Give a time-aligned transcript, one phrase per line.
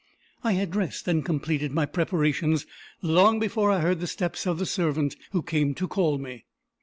[0.43, 2.65] I had dressed and completed my preparations
[3.03, 6.45] long before I heard the steps of the servant who came to call me.